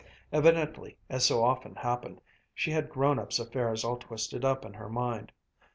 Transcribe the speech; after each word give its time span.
Evidently, 0.31 0.97
as 1.11 1.23
so 1.25 1.43
often 1.43 1.75
happened, 1.75 2.21
she 2.55 2.71
had 2.71 2.89
grown 2.89 3.19
ups' 3.19 3.37
affairs 3.37 3.83
all 3.83 3.97
twisted 3.97 4.43
up 4.43 4.65
in 4.65 4.73
her 4.73 4.89
mind. 4.89 5.31